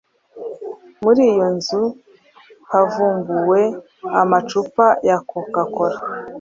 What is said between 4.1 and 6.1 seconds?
amacupa ya Coca cola.